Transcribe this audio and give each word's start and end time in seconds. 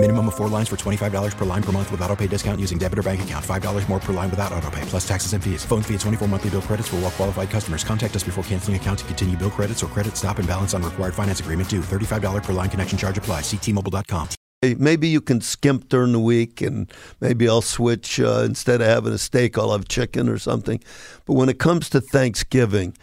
Minimum 0.00 0.28
of 0.28 0.36
four 0.36 0.48
lines 0.48 0.68
for 0.68 0.76
$25 0.76 1.36
per 1.36 1.44
line 1.44 1.62
per 1.62 1.72
month 1.72 1.90
with 1.90 2.00
auto 2.02 2.14
pay 2.14 2.28
discount 2.28 2.60
using 2.60 2.78
debit 2.78 3.00
or 3.00 3.02
bank 3.02 3.20
account. 3.22 3.44
$5 3.44 3.88
more 3.88 3.98
per 3.98 4.12
line 4.12 4.30
without 4.30 4.52
auto 4.52 4.70
pay, 4.70 4.82
plus 4.82 5.06
taxes 5.06 5.32
and 5.32 5.42
fees. 5.42 5.64
Phone 5.64 5.82
fee 5.82 5.94
at 5.94 6.00
24 6.00 6.28
monthly 6.28 6.50
bill 6.50 6.62
credits 6.62 6.86
for 6.86 6.96
all 6.96 7.02
well 7.02 7.10
qualified 7.10 7.50
customers. 7.50 7.82
Contact 7.82 8.14
us 8.14 8.22
before 8.22 8.44
canceling 8.44 8.76
account 8.76 9.00
to 9.00 9.04
continue 9.06 9.36
bill 9.36 9.50
credits 9.50 9.82
or 9.82 9.88
credit 9.88 10.16
stop 10.16 10.38
and 10.38 10.46
balance 10.46 10.72
on 10.72 10.84
required 10.84 11.14
finance 11.14 11.40
agreement 11.40 11.68
due. 11.68 11.80
$35 11.80 12.44
per 12.44 12.52
line 12.52 12.70
connection 12.70 12.96
charge 12.96 13.18
apply. 13.18 13.40
Ctmobile.com. 13.40 14.28
Maybe 14.62 15.08
you 15.08 15.20
can 15.20 15.40
skimp 15.40 15.88
during 15.88 16.12
the 16.12 16.20
week, 16.20 16.62
and 16.62 16.92
maybe 17.20 17.48
I'll 17.48 17.60
switch 17.60 18.20
uh, 18.20 18.42
instead 18.44 18.80
of 18.80 18.86
having 18.86 19.12
a 19.12 19.18
steak, 19.18 19.58
I'll 19.58 19.72
have 19.72 19.88
chicken 19.88 20.28
or 20.28 20.38
something. 20.38 20.80
But 21.26 21.34
when 21.34 21.48
it 21.48 21.58
comes 21.58 21.90
to 21.90 22.00
Thanksgiving, 22.00 22.96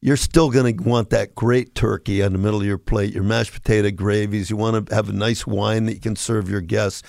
you're 0.00 0.16
still 0.16 0.50
going 0.50 0.76
to 0.76 0.82
want 0.84 1.10
that 1.10 1.34
great 1.34 1.74
turkey 1.74 2.22
on 2.22 2.32
the 2.32 2.38
middle 2.38 2.60
of 2.60 2.66
your 2.66 2.78
plate, 2.78 3.12
your 3.12 3.24
mashed 3.24 3.52
potato 3.52 3.90
gravies. 3.90 4.50
You 4.50 4.56
want 4.56 4.88
to 4.88 4.94
have 4.94 5.08
a 5.08 5.12
nice 5.12 5.46
wine 5.46 5.86
that 5.86 5.94
you 5.94 6.00
can 6.00 6.16
serve 6.16 6.48
your 6.48 6.60
guests. 6.60 7.02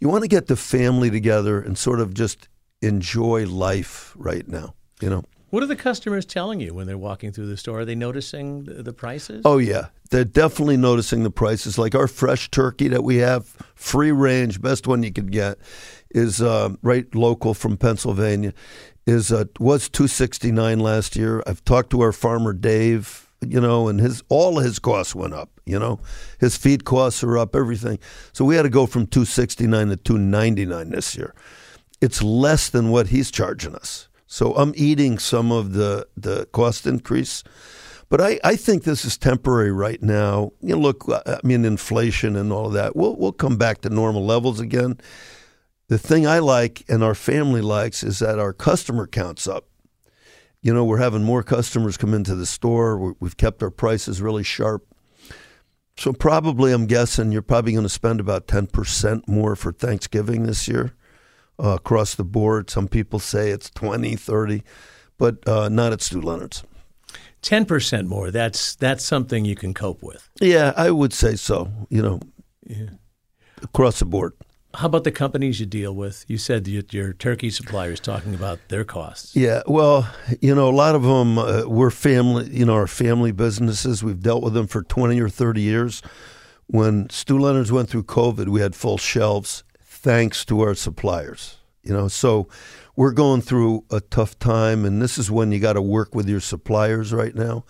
You 0.00 0.08
want 0.08 0.22
to 0.22 0.28
get 0.28 0.46
the 0.46 0.56
family 0.56 1.10
together 1.10 1.60
and 1.60 1.76
sort 1.76 2.00
of 2.00 2.14
just 2.14 2.48
enjoy 2.80 3.46
life 3.46 4.14
right 4.16 4.46
now, 4.48 4.74
you 5.00 5.10
know. 5.10 5.24
What 5.50 5.64
are 5.64 5.66
the 5.66 5.76
customers 5.76 6.24
telling 6.24 6.60
you 6.60 6.72
when 6.72 6.86
they're 6.86 6.96
walking 6.96 7.32
through 7.32 7.48
the 7.48 7.56
store? 7.56 7.80
Are 7.80 7.84
they 7.84 7.96
noticing 7.96 8.64
the, 8.64 8.84
the 8.84 8.92
prices? 8.92 9.42
Oh, 9.44 9.58
yeah. 9.58 9.88
They're 10.10 10.24
definitely 10.24 10.76
noticing 10.76 11.24
the 11.24 11.30
prices. 11.30 11.76
Like 11.76 11.96
our 11.96 12.06
fresh 12.06 12.50
turkey 12.50 12.86
that 12.88 13.02
we 13.02 13.16
have, 13.16 13.46
free 13.74 14.12
range, 14.12 14.62
best 14.62 14.86
one 14.86 15.02
you 15.02 15.12
could 15.12 15.32
get, 15.32 15.58
is 16.12 16.40
uh, 16.40 16.70
right 16.82 17.12
local 17.14 17.52
from 17.52 17.76
Pennsylvania 17.76 18.54
is 19.10 19.32
uh, 19.32 19.44
was 19.58 19.88
269 19.88 20.78
last 20.78 21.16
year. 21.16 21.42
I've 21.46 21.64
talked 21.64 21.90
to 21.90 22.00
our 22.00 22.12
farmer 22.12 22.52
Dave, 22.52 23.28
you 23.40 23.60
know, 23.60 23.88
and 23.88 24.00
his 24.00 24.22
all 24.28 24.58
his 24.58 24.78
costs 24.78 25.14
went 25.14 25.34
up, 25.34 25.50
you 25.66 25.78
know. 25.78 26.00
His 26.38 26.56
feed 26.56 26.84
costs 26.84 27.22
are 27.24 27.36
up, 27.36 27.56
everything. 27.56 27.98
So 28.32 28.44
we 28.44 28.56
had 28.56 28.62
to 28.62 28.70
go 28.70 28.86
from 28.86 29.06
269 29.06 29.88
to 29.88 29.96
299 29.96 30.90
this 30.90 31.16
year. 31.16 31.34
It's 32.00 32.22
less 32.22 32.70
than 32.70 32.90
what 32.90 33.08
he's 33.08 33.30
charging 33.30 33.74
us. 33.74 34.08
So 34.26 34.54
I'm 34.54 34.72
eating 34.76 35.18
some 35.18 35.50
of 35.50 35.72
the 35.72 36.06
the 36.16 36.46
cost 36.52 36.86
increase. 36.86 37.42
But 38.08 38.20
I, 38.20 38.40
I 38.42 38.56
think 38.56 38.82
this 38.82 39.04
is 39.04 39.16
temporary 39.16 39.70
right 39.70 40.02
now. 40.02 40.50
You 40.60 40.74
know, 40.74 40.80
look, 40.80 41.04
I 41.08 41.38
mean, 41.44 41.64
inflation 41.64 42.34
and 42.34 42.52
all 42.52 42.66
of 42.66 42.72
that. 42.72 42.96
We'll 42.96 43.16
we'll 43.16 43.32
come 43.32 43.56
back 43.56 43.82
to 43.82 43.88
normal 43.88 44.24
levels 44.24 44.60
again. 44.60 44.98
The 45.90 45.98
thing 45.98 46.24
I 46.24 46.38
like 46.38 46.84
and 46.88 47.02
our 47.02 47.16
family 47.16 47.60
likes 47.60 48.04
is 48.04 48.20
that 48.20 48.38
our 48.38 48.52
customer 48.52 49.08
count's 49.08 49.48
up. 49.48 49.66
You 50.62 50.72
know, 50.72 50.84
we're 50.84 50.98
having 50.98 51.24
more 51.24 51.42
customers 51.42 51.96
come 51.96 52.14
into 52.14 52.36
the 52.36 52.46
store. 52.46 53.16
We've 53.18 53.36
kept 53.36 53.60
our 53.60 53.72
prices 53.72 54.22
really 54.22 54.44
sharp. 54.44 54.86
So, 55.96 56.12
probably, 56.12 56.70
I'm 56.70 56.86
guessing 56.86 57.32
you're 57.32 57.42
probably 57.42 57.72
going 57.72 57.82
to 57.82 57.88
spend 57.88 58.20
about 58.20 58.46
10% 58.46 59.26
more 59.26 59.56
for 59.56 59.72
Thanksgiving 59.72 60.44
this 60.44 60.68
year 60.68 60.94
uh, 61.58 61.70
across 61.70 62.14
the 62.14 62.22
board. 62.22 62.70
Some 62.70 62.86
people 62.86 63.18
say 63.18 63.50
it's 63.50 63.68
20, 63.70 64.14
30, 64.14 64.62
but 65.18 65.46
uh, 65.48 65.68
not 65.68 65.92
at 65.92 66.02
Stu 66.02 66.20
Leonard's. 66.20 66.62
10% 67.42 68.06
more. 68.06 68.30
That's 68.30 68.76
that's 68.76 69.04
something 69.04 69.44
you 69.44 69.56
can 69.56 69.74
cope 69.74 70.04
with. 70.04 70.30
Yeah, 70.40 70.72
I 70.76 70.92
would 70.92 71.12
say 71.12 71.34
so, 71.34 71.68
you 71.88 72.00
know, 72.00 72.20
yeah. 72.64 72.90
across 73.60 73.98
the 73.98 74.04
board. 74.04 74.34
How 74.74 74.86
about 74.86 75.02
the 75.02 75.10
companies 75.10 75.58
you 75.58 75.66
deal 75.66 75.94
with? 75.94 76.24
You 76.28 76.38
said 76.38 76.68
your 76.68 77.12
turkey 77.12 77.50
suppliers 77.50 77.98
talking 77.98 78.34
about 78.34 78.60
their 78.68 78.84
costs. 78.84 79.34
Yeah, 79.34 79.62
well, 79.66 80.08
you 80.40 80.54
know, 80.54 80.68
a 80.68 80.70
lot 80.70 80.94
of 80.94 81.02
them 81.02 81.38
uh, 81.38 81.64
we're 81.66 81.90
family. 81.90 82.48
You 82.50 82.66
know, 82.66 82.74
our 82.74 82.86
family 82.86 83.32
businesses. 83.32 84.04
We've 84.04 84.20
dealt 84.20 84.44
with 84.44 84.54
them 84.54 84.68
for 84.68 84.82
twenty 84.82 85.20
or 85.20 85.28
thirty 85.28 85.62
years. 85.62 86.02
When 86.66 87.10
Stu 87.10 87.36
Leonard's 87.36 87.72
went 87.72 87.88
through 87.88 88.04
COVID, 88.04 88.48
we 88.48 88.60
had 88.60 88.76
full 88.76 88.96
shelves 88.96 89.64
thanks 89.80 90.44
to 90.44 90.60
our 90.60 90.74
suppliers. 90.74 91.56
You 91.82 91.92
know, 91.92 92.06
so 92.06 92.46
we're 92.94 93.12
going 93.12 93.40
through 93.40 93.84
a 93.90 94.00
tough 94.00 94.38
time, 94.38 94.84
and 94.84 95.02
this 95.02 95.18
is 95.18 95.32
when 95.32 95.50
you 95.50 95.58
got 95.58 95.72
to 95.72 95.82
work 95.82 96.14
with 96.14 96.28
your 96.28 96.40
suppliers 96.40 97.12
right 97.12 97.34
now. 97.34 97.64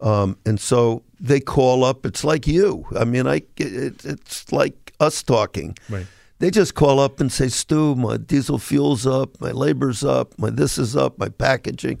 Um, 0.00 0.38
and 0.46 0.58
so 0.58 1.02
they 1.20 1.40
call 1.40 1.84
up. 1.84 2.06
It's 2.06 2.24
like 2.24 2.46
you. 2.46 2.86
I 2.98 3.04
mean, 3.04 3.26
I 3.26 3.42
it, 3.58 4.06
it's 4.06 4.50
like 4.52 4.94
us 5.00 5.22
talking. 5.22 5.76
Right 5.90 6.06
they 6.40 6.50
just 6.50 6.74
call 6.74 6.98
up 6.98 7.20
and 7.20 7.30
say, 7.30 7.48
Stu, 7.48 7.94
my 7.94 8.16
diesel 8.16 8.58
fuel's 8.58 9.06
up, 9.06 9.40
my 9.40 9.52
labor's 9.52 10.02
up, 10.02 10.36
my 10.38 10.50
this 10.50 10.78
is 10.78 10.96
up, 10.96 11.18
my 11.18 11.28
packaging. 11.28 12.00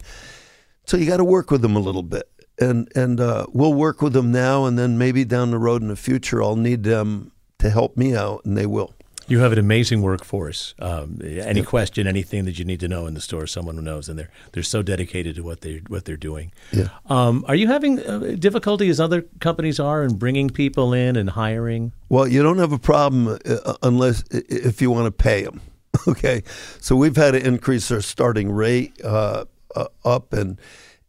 So 0.86 0.96
you 0.96 1.06
got 1.06 1.18
to 1.18 1.24
work 1.24 1.50
with 1.50 1.60
them 1.60 1.76
a 1.76 1.80
little 1.80 2.02
bit. 2.02 2.28
And, 2.58 2.90
and 2.96 3.20
uh, 3.20 3.46
we'll 3.52 3.74
work 3.74 4.02
with 4.02 4.12
them 4.12 4.32
now, 4.32 4.64
and 4.64 4.78
then 4.78 4.98
maybe 4.98 5.24
down 5.24 5.50
the 5.50 5.58
road 5.58 5.82
in 5.82 5.88
the 5.88 5.96
future, 5.96 6.42
I'll 6.42 6.56
need 6.56 6.82
them 6.82 7.32
to 7.58 7.70
help 7.70 7.96
me 7.96 8.14
out, 8.14 8.44
and 8.44 8.56
they 8.56 8.66
will. 8.66 8.94
You 9.30 9.38
have 9.38 9.52
an 9.52 9.60
amazing 9.60 10.02
workforce. 10.02 10.74
Um, 10.80 11.20
any 11.22 11.62
question, 11.62 12.08
anything 12.08 12.46
that 12.46 12.58
you 12.58 12.64
need 12.64 12.80
to 12.80 12.88
know 12.88 13.06
in 13.06 13.14
the 13.14 13.20
store, 13.20 13.46
someone 13.46 13.82
knows, 13.84 14.08
and 14.08 14.18
they're 14.18 14.30
they're 14.50 14.64
so 14.64 14.82
dedicated 14.82 15.36
to 15.36 15.42
what 15.42 15.60
they 15.60 15.82
what 15.86 16.04
they're 16.04 16.16
doing. 16.16 16.50
Yeah. 16.72 16.88
Um, 17.06 17.44
are 17.46 17.54
you 17.54 17.68
having 17.68 18.00
uh, 18.00 18.34
difficulty 18.36 18.88
as 18.88 18.98
other 18.98 19.22
companies 19.38 19.78
are 19.78 20.02
in 20.02 20.16
bringing 20.16 20.50
people 20.50 20.92
in 20.92 21.14
and 21.14 21.30
hiring? 21.30 21.92
Well, 22.08 22.26
you 22.26 22.42
don't 22.42 22.58
have 22.58 22.72
a 22.72 22.78
problem 22.78 23.38
uh, 23.46 23.74
unless 23.84 24.24
if 24.32 24.82
you 24.82 24.90
want 24.90 25.06
to 25.06 25.12
pay 25.12 25.44
them. 25.44 25.60
okay, 26.08 26.42
so 26.80 26.96
we've 26.96 27.14
had 27.14 27.30
to 27.30 27.46
increase 27.46 27.88
our 27.92 28.00
starting 28.00 28.50
rate 28.50 29.00
uh, 29.04 29.44
uh 29.76 29.86
up 30.04 30.32
and. 30.32 30.58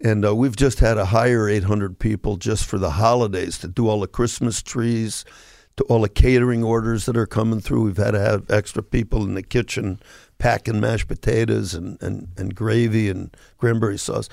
And 0.03 0.26
uh, 0.26 0.34
we've 0.36 0.56
just 0.56 0.80
had 0.80 0.96
to 0.96 1.06
hire 1.06 1.48
800 1.48 2.00
people 2.00 2.38
just 2.38 2.66
for 2.66 2.80
the 2.80 2.90
holidays 2.90 3.59
to 3.59 3.68
do 3.68 3.88
all 3.88 4.00
the 4.00 4.08
Christmas 4.08 4.64
trees, 4.64 5.26
to 5.81 5.94
all 5.94 6.02
the 6.02 6.09
catering 6.09 6.64
orders 6.64 7.06
that 7.06 7.18
are 7.18 7.25
coming 7.25 7.59
through. 7.59 7.84
We've 7.84 7.97
had 7.97 8.12
to 8.12 8.19
have 8.19 8.50
extra 8.50 8.84
people 8.84 9.24
in 9.24 9.34
the 9.34 9.44
kitchen 9.44 10.00
packing 10.38 10.80
mashed 10.80 11.08
potatoes 11.08 11.74
and, 11.74 12.02
and, 12.02 12.30
and 12.38 12.56
gravy 12.56 13.09
and 13.09 13.36
cranberry 13.58 13.97
sauce. 13.97 14.30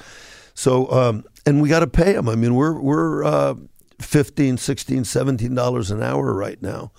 So, 0.55 0.91
um, 0.91 1.25
and 1.47 1.61
we 1.63 1.69
got 1.69 1.81
to 1.81 1.87
pay 1.87 2.13
them. 2.13 2.29
I 2.29 2.35
mean, 2.35 2.55
we're, 2.55 2.79
we're 2.79 3.25
uh, 3.25 3.55
15 4.01 4.57
16 4.59 5.03
$17 5.03 5.91
an 5.91 6.03
hour 6.03 6.33
right 6.33 6.61
now 6.63 6.93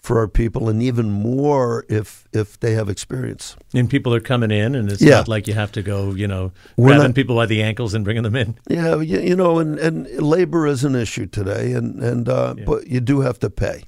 for 0.00 0.18
our 0.18 0.28
people, 0.28 0.68
and 0.68 0.82
even 0.82 1.10
more 1.10 1.84
if 1.88 2.26
if 2.32 2.58
they 2.60 2.72
have 2.72 2.88
experience. 2.88 3.56
And 3.74 3.88
people 3.88 4.14
are 4.14 4.20
coming 4.20 4.50
in, 4.50 4.74
and 4.74 4.90
it's 4.90 5.02
yeah. 5.02 5.16
not 5.16 5.28
like 5.28 5.46
you 5.46 5.54
have 5.54 5.72
to 5.72 5.82
go, 5.82 6.14
you 6.14 6.26
know, 6.26 6.52
We're 6.76 6.88
grabbing 6.88 7.08
not, 7.08 7.14
people 7.14 7.36
by 7.36 7.46
the 7.46 7.62
ankles 7.62 7.94
and 7.94 8.04
bringing 8.04 8.22
them 8.22 8.36
in. 8.36 8.58
Yeah, 8.68 9.00
you, 9.00 9.20
you 9.20 9.36
know, 9.36 9.58
and, 9.58 9.78
and 9.78 10.06
labor 10.20 10.66
is 10.66 10.84
an 10.84 10.94
issue 10.94 11.26
today, 11.26 11.72
and 11.72 12.02
and 12.02 12.28
uh, 12.28 12.54
yeah. 12.56 12.64
but 12.64 12.86
you 12.86 13.00
do 13.00 13.20
have 13.20 13.38
to 13.40 13.50
pay. 13.50 13.84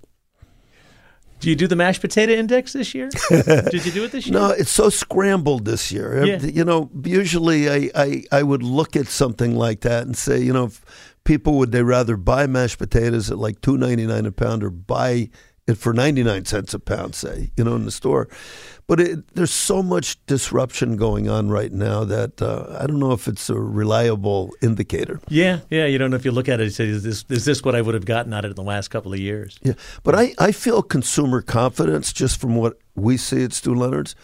Do 1.40 1.50
you 1.50 1.56
do 1.56 1.66
the 1.66 1.74
mashed 1.74 2.00
potato 2.00 2.32
index 2.34 2.72
this 2.72 2.94
year? 2.94 3.08
Did 3.28 3.84
you 3.84 3.90
do 3.90 4.04
it 4.04 4.12
this 4.12 4.28
year? 4.28 4.38
No, 4.38 4.50
it's 4.50 4.70
so 4.70 4.90
scrambled 4.90 5.64
this 5.64 5.90
year. 5.90 6.24
Yeah. 6.24 6.38
You 6.38 6.64
know, 6.64 6.88
usually 7.02 7.68
I, 7.68 7.90
I, 7.96 8.22
I 8.30 8.44
would 8.44 8.62
look 8.62 8.94
at 8.94 9.08
something 9.08 9.56
like 9.56 9.80
that 9.80 10.04
and 10.04 10.16
say, 10.16 10.40
you 10.40 10.52
know, 10.52 10.70
people 11.24 11.54
would 11.54 11.72
they 11.72 11.82
rather 11.82 12.16
buy 12.16 12.46
mashed 12.46 12.78
potatoes 12.78 13.28
at 13.28 13.38
like 13.38 13.60
two 13.60 13.76
ninety 13.76 14.06
nine 14.06 14.24
a 14.24 14.30
pound 14.30 14.62
or 14.62 14.70
buy 14.70 15.30
it 15.66 15.78
for 15.78 15.92
99 15.92 16.44
cents 16.44 16.74
a 16.74 16.78
pound, 16.78 17.14
say, 17.14 17.50
you 17.56 17.62
know, 17.62 17.76
in 17.76 17.84
the 17.84 17.90
store. 17.92 18.28
But 18.88 19.00
it, 19.00 19.34
there's 19.34 19.52
so 19.52 19.82
much 19.82 20.24
disruption 20.26 20.96
going 20.96 21.28
on 21.28 21.50
right 21.50 21.72
now 21.72 22.04
that 22.04 22.42
uh, 22.42 22.76
I 22.80 22.86
don't 22.86 22.98
know 22.98 23.12
if 23.12 23.28
it's 23.28 23.48
a 23.48 23.54
reliable 23.54 24.50
indicator. 24.60 25.20
Yeah, 25.28 25.60
yeah. 25.70 25.86
You 25.86 25.98
don't 25.98 26.10
know 26.10 26.16
if 26.16 26.24
you 26.24 26.32
look 26.32 26.48
at 26.48 26.60
it 26.60 26.64
and 26.64 26.72
say, 26.72 26.88
is 26.88 27.04
this, 27.04 27.24
is 27.28 27.44
this 27.44 27.62
what 27.62 27.76
I 27.76 27.80
would 27.80 27.94
have 27.94 28.04
gotten 28.04 28.34
out 28.34 28.44
of 28.44 28.50
it 28.50 28.58
in 28.58 28.64
the 28.64 28.68
last 28.68 28.88
couple 28.88 29.12
of 29.12 29.20
years? 29.20 29.58
Yeah. 29.62 29.74
But 30.02 30.16
I, 30.16 30.34
I 30.38 30.50
feel 30.50 30.82
consumer 30.82 31.42
confidence 31.42 32.12
just 32.12 32.40
from 32.40 32.56
what 32.56 32.78
we 32.96 33.16
see 33.16 33.44
at 33.44 33.52
Stu 33.52 33.74
Leonard's. 33.74 34.16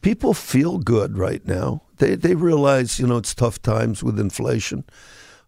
People 0.00 0.34
feel 0.34 0.78
good 0.78 1.16
right 1.16 1.44
now. 1.46 1.82
They, 1.98 2.14
they 2.14 2.34
realize, 2.34 2.98
you 2.98 3.06
know, 3.06 3.16
it's 3.16 3.34
tough 3.34 3.62
times 3.62 4.02
with 4.02 4.18
inflation. 4.18 4.84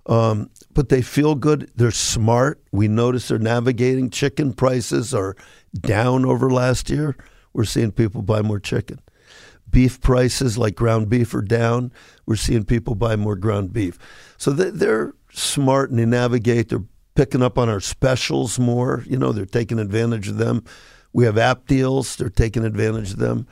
Um, 0.07 0.51
but 0.73 0.89
they 0.89 1.03
feel 1.03 1.35
good. 1.35 1.71
They're 1.75 1.91
smart. 1.91 2.63
We 2.73 2.89
notice 2.89 3.29
they're 3.29 3.39
navigating. 3.39 4.11
Chicken 4.11 4.53
prices 4.53 5.15
are 5.15 5.37
down 5.79 6.25
over 6.25 6.51
last 6.51 6.91
year. 6.91 7.17
We're 7.53 7.65
seeing 7.65 7.93
people 7.93 8.23
buy 8.23 8.43
more 8.43 8.61
chicken. 8.61 9.01
Beef 9.69 10.01
prices, 10.01 10.59
like 10.59 10.75
ground 10.75 11.09
beef, 11.09 11.35
are 11.35 11.43
down. 11.43 11.93
We're 12.27 12.37
seeing 12.37 12.65
people 12.65 12.95
buy 12.95 13.17
more 13.17 13.37
ground 13.37 13.73
beef. 13.73 13.99
So 14.37 14.51
they're 14.51 15.15
smart 15.33 15.91
and 15.91 15.99
they 15.99 16.07
navigate. 16.07 16.71
They're 16.71 16.85
picking 17.15 17.43
up 17.43 17.59
on 17.59 17.69
our 17.69 17.81
specials 17.81 18.59
more. 18.59 19.05
You 19.07 19.17
know, 19.17 19.33
they're 19.33 19.47
taking 19.47 19.79
advantage 19.79 20.29
of 20.29 20.39
them. 20.39 20.65
We 21.13 21.25
have 21.25 21.39
app 21.39 21.67
deals. 21.67 22.17
They're 22.17 22.31
taking 22.31 22.65
advantage 22.65 23.13
of 23.13 23.19
them 23.19 23.47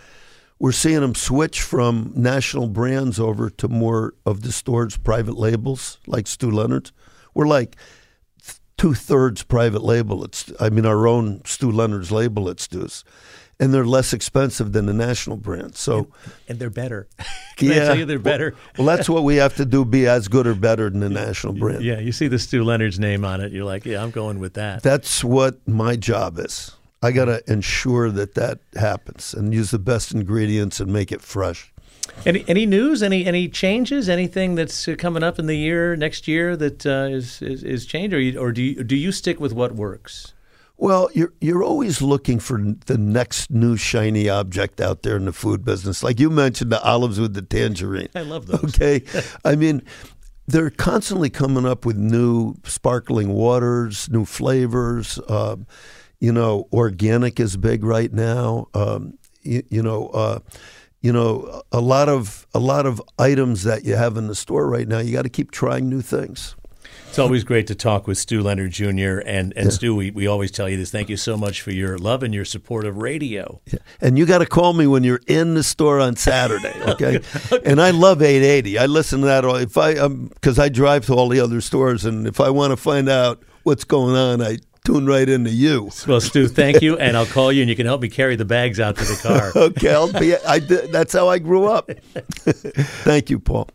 we're 0.59 0.73
seeing 0.73 1.01
them 1.01 1.15
switch 1.15 1.63
from 1.63 2.13
national 2.17 2.69
brands 2.69 3.21
over 3.21 3.49
to 3.51 3.69
more 3.69 4.15
of 4.27 4.43
the 4.43 4.53
store's 4.53 4.97
private 4.97 5.37
labels, 5.37 5.99
like 6.07 6.27
Stu 6.27 6.51
Leonard's. 6.51 6.93
We're 7.35 7.47
like 7.47 7.77
two 8.77 8.95
thirds 8.95 9.43
private 9.43 9.83
label. 9.83 10.25
It's 10.25 10.51
I 10.59 10.71
mean 10.71 10.87
our 10.87 11.07
own 11.07 11.43
Stu 11.45 11.71
Leonard's 11.71 12.11
label 12.11 12.49
at 12.49 12.59
Stu's, 12.59 13.05
and 13.61 13.73
they're 13.73 13.85
less 13.85 14.13
expensive 14.13 14.73
than 14.73 14.87
the 14.87 14.93
national 14.93 15.37
brand. 15.37 15.77
So 15.77 16.09
and 16.49 16.59
they're 16.59 16.71
better. 16.71 17.09
Can 17.57 17.73
I 17.73 17.75
tell 17.75 17.99
you 17.99 18.05
they're 18.05 18.19
better? 18.19 18.55
well, 18.79 18.87
that's 18.87 19.09
what 19.09 19.25
we 19.25 19.37
have 19.37 19.57
to 19.57 19.65
do: 19.65 19.85
be 19.85 20.07
as 20.07 20.29
good 20.29 20.47
or 20.47 20.55
better 20.55 20.89
than 20.91 21.01
the 21.01 21.09
national 21.27 21.53
brand. 21.53 21.85
Yeah, 21.85 21.99
you 22.01 22.13
see 22.13 22.29
the 22.29 22.39
Stu 22.39 22.65
Leonard's 22.65 22.99
name 22.99 23.25
on 23.25 23.41
it, 23.41 23.53
you're 23.53 23.65
like, 23.65 23.85
yeah, 23.85 24.03
I'm 24.03 24.11
going 24.11 24.39
with 24.39 24.55
that. 24.55 24.83
That's 24.83 25.23
what 25.23 25.67
my 25.69 25.95
job 25.97 26.39
is. 26.39 26.75
I 27.03 27.13
got 27.13 27.27
to 27.27 27.43
ensure 27.51 28.11
that 28.11 28.35
that 28.35 28.59
happens 28.75 29.33
and 29.33 29.55
use 29.55 29.71
the 29.71 29.79
best 29.79 30.13
ingredients 30.13 30.81
and 30.81 30.93
make 30.93 31.13
it 31.13 31.23
fresh. 31.23 31.73
Any 32.27 32.45
any 32.49 32.67
news? 32.67 33.03
Any 33.03 33.27
any 33.27 33.49
changes? 33.49 34.09
Anything 34.09 34.55
that's 34.57 34.89
uh, 34.89 34.97
coming 34.99 35.23
up 35.23 35.39
in 35.39 35.47
the 35.47 35.57
year 35.57 35.95
next 35.95 36.27
year 36.27 36.57
that 36.57 36.87
uh, 36.87 37.09
is, 37.11 37.41
is 37.43 37.63
is 37.63 37.87
changed, 37.87 38.15
or 38.15 38.21
you, 38.21 38.39
or 38.41 38.51
do 38.51 38.63
you, 38.63 38.83
do 38.83 38.97
you 38.97 39.13
stick 39.13 39.39
with 39.39 39.53
what 39.53 39.75
works? 39.75 40.33
Well, 40.77 41.11
you're 41.13 41.35
you're 41.41 41.63
always 41.63 42.01
looking 42.03 42.41
for 42.41 42.61
the 42.87 42.99
next 42.99 43.51
new 43.51 43.77
shiny 43.77 44.29
object 44.29 44.81
out 44.81 45.03
there 45.03 45.17
in 45.17 45.27
the 45.27 45.33
food 45.33 45.65
business. 45.65 46.03
Like 46.03 46.19
you 46.19 46.31
mentioned, 46.31 46.73
the 46.73 46.83
olives 46.83 47.21
with 47.21 47.35
the 47.35 47.43
tangerine. 47.43 48.09
I 48.15 48.23
love 48.23 48.47
those. 48.47 48.65
Okay, 48.65 49.05
I 49.45 49.55
mean. 49.55 49.83
They're 50.51 50.71
constantly 50.71 51.29
coming 51.29 51.67
up 51.67 51.85
with 51.85 51.99
new 51.99 52.55
sparkling 52.65 53.35
waters, 53.35 54.09
new 54.09 54.25
flavors. 54.25 55.21
Um, 55.29 55.67
you 56.21 56.33
know, 56.33 56.69
organic 56.73 57.39
is 57.41 57.57
big 57.57 57.85
right 57.85 58.13
now. 58.13 58.67
Um, 58.75 59.19
you, 59.43 59.63
you, 59.69 59.83
know, 59.83 60.09
uh, 60.09 60.41
you 61.01 61.13
know, 61.13 61.63
a 61.73 61.81
lot 61.81 62.09
of 62.09 62.47
a 62.55 62.59
lot 62.59 62.87
of 62.87 63.01
items 63.19 63.65
that 63.65 63.85
you 63.85 63.95
have 63.95 64.17
in 64.17 64.27
the 64.27 64.35
store 64.35 64.69
right 64.69 64.89
now. 64.89 64.99
You 64.99 65.13
got 65.13 65.23
to 65.23 65.29
keep 65.29 65.51
trying 65.51 65.89
new 65.89 66.03
things. 66.03 66.57
It's 67.09 67.19
always 67.19 67.43
great 67.43 67.67
to 67.69 67.75
talk 67.75 68.07
with 68.07 68.19
Stu 68.19 68.43
Leonard 68.43 68.71
Jr. 68.71 69.21
And, 69.25 69.53
and 69.57 69.65
yeah. 69.65 69.71
Stu, 69.71 69.95
we, 69.95 70.11
we 70.11 70.27
always 70.27 70.51
tell 70.51 70.69
you 70.69 70.77
this. 70.77 70.91
Thank 70.91 71.09
you 71.09 71.17
so 71.17 71.37
much 71.37 71.63
for 71.63 71.71
your 71.71 71.97
love 71.97 72.23
and 72.23 72.35
your 72.35 72.45
support 72.45 72.85
of 72.85 72.99
radio. 72.99 73.61
Yeah. 73.67 73.79
And 74.01 74.19
you 74.19 74.27
got 74.27 74.39
to 74.39 74.47
call 74.47 74.75
me 74.75 74.87
when 74.87 75.05
you're 75.05 75.23
in 75.27 75.55
the 75.55 75.63
store 75.63 76.01
on 76.01 76.17
Saturday, 76.17 76.75
okay? 76.87 77.21
And 77.65 77.81
I 77.81 77.91
love 77.91 78.21
880. 78.21 78.79
I 78.79 78.87
listen 78.87 79.21
to 79.21 79.27
that 79.27 79.45
all, 79.45 79.57
if 79.57 79.77
I 79.79 79.95
because 79.95 80.59
um, 80.59 80.65
I 80.65 80.69
drive 80.69 81.07
to 81.07 81.15
all 81.15 81.29
the 81.29 81.41
other 81.41 81.61
stores, 81.61 82.05
and 82.05 82.27
if 82.27 82.41
I 82.41 82.51
want 82.51 82.73
to 82.73 82.77
find 82.77 83.09
out 83.09 83.43
what's 83.63 83.85
going 83.85 84.15
on, 84.15 84.43
I 84.43 84.59
tune 84.89 85.07
right 85.07 85.29
into 85.29 85.51
you. 85.51 85.91
Well, 86.07 86.21
Stu, 86.21 86.49
thank 86.49 86.81
you, 86.81 86.97
and 86.97 87.15
I'll 87.15 87.27
call 87.27 87.53
you, 87.53 87.61
and 87.61 87.69
you 87.69 87.77
can 87.77 87.85
help 87.85 88.01
me 88.01 88.09
carry 88.09 88.37
the 88.37 88.47
bags 88.47 88.81
out 88.81 88.97
to 88.97 89.05
the 89.05 89.17
car. 89.17 89.53
okay, 89.65 89.93
I'll 89.93 90.13
be. 90.13 90.35
I, 90.35 90.61
that's 90.61 91.13
how 91.13 91.29
I 91.29 91.39
grew 91.39 91.67
up. 91.67 91.91
thank 93.05 93.29
you, 93.29 93.39
Paul. 93.39 93.69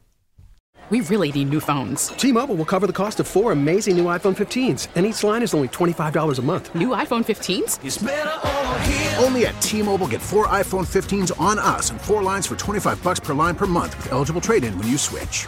We 0.89 1.01
really 1.01 1.31
need 1.31 1.49
new 1.49 1.59
phones. 1.59 2.07
T-Mobile 2.07 2.55
will 2.55 2.65
cover 2.65 2.87
the 2.87 2.93
cost 2.93 3.19
of 3.19 3.27
four 3.27 3.51
amazing 3.51 3.95
new 3.95 4.05
iPhone 4.05 4.35
15s, 4.35 4.87
and 4.95 5.05
each 5.05 5.23
line 5.23 5.43
is 5.43 5.53
only 5.53 5.69
$25 5.69 6.39
a 6.39 6.41
month. 6.41 6.75
New 6.75 6.89
iPhone 6.89 7.23
15s? 7.23 9.23
Only 9.23 9.45
at 9.45 9.59
T-Mobile 9.61 10.07
get 10.07 10.21
four 10.21 10.47
iPhone 10.47 10.85
15s 10.85 11.39
on 11.39 11.57
us 11.57 11.91
and 11.91 12.01
four 12.01 12.21
lines 12.21 12.45
for 12.45 12.55
25 12.55 13.01
bucks 13.01 13.19
per 13.19 13.33
line 13.33 13.55
per 13.55 13.65
month 13.65 13.95
with 13.97 14.11
eligible 14.11 14.41
trade-in 14.41 14.77
when 14.77 14.87
you 14.87 14.97
switch. 14.97 15.47